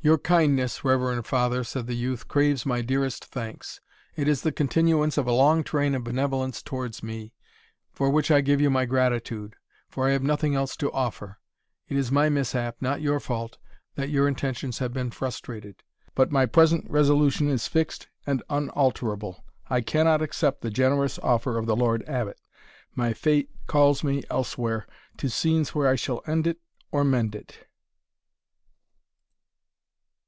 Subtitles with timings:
[0.00, 3.82] "Your kindness, reverend father," said the youth, "craves my dearest thanks
[4.16, 7.34] it is the continuance of a long train of benevolence towards me,
[7.92, 9.56] for which I give you my gratitude,
[9.90, 11.40] for I have nothing else to offer.
[11.90, 13.58] It is my mishap, not your fault,
[13.96, 15.82] that your intentions have been frustrated.
[16.14, 19.44] But my present resolution is fixed and unalterable.
[19.68, 22.38] I cannot accept the generous offer of the Lord Abbot;
[22.94, 24.86] my fate calls me elsewhere,
[25.18, 27.58] to scenes where I shall end it or mend it."